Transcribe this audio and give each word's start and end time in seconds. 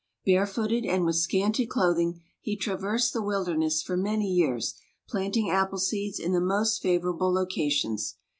Barefooted, 0.25 0.83
and 0.83 1.05
with 1.05 1.15
scanty 1.17 1.67
clothing, 1.67 2.21
he 2.39 2.55
traversed 2.57 3.13
the 3.13 3.21
wilderness 3.21 3.83
for 3.83 3.95
many 3.95 4.25
years, 4.33 4.73
planting 5.07 5.51
appleseeds 5.51 6.19
in 6.19 6.31
the 6.31 6.41
most 6.41 6.81
favorable 6.81 7.31
locations. 7.31 8.15